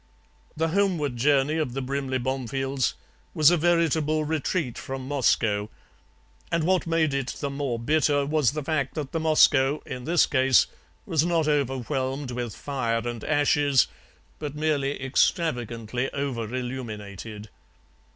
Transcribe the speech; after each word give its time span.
"The 0.57 0.69
homeward 0.69 1.15
journey 1.15 1.59
of 1.59 1.73
the 1.73 1.81
Brimley 1.83 2.17
Bomefields 2.17 2.95
was 3.35 3.51
a 3.51 3.55
veritable 3.57 4.25
retreat 4.25 4.75
from 4.79 5.07
Moscow, 5.07 5.69
and 6.51 6.63
what 6.63 6.87
made 6.87 7.13
it 7.13 7.35
the 7.39 7.51
more 7.51 7.77
bitter 7.77 8.25
was 8.25 8.53
the 8.53 8.63
fact 8.63 8.95
that 8.95 9.11
the 9.11 9.19
Moscow, 9.19 9.79
in 9.85 10.05
this 10.05 10.25
case, 10.25 10.65
was 11.05 11.23
not 11.23 11.47
overwhelmed 11.47 12.31
with 12.31 12.55
fire 12.55 13.07
and 13.07 13.23
ashes, 13.23 13.85
but 14.39 14.55
merely 14.55 14.99
extravagantly 14.99 16.11
over 16.13 16.45
illuminated. 16.45 17.49